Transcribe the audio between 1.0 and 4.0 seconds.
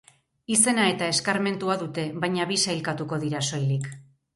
eskarmentua dute, baina bi sailkatuko dira soilik.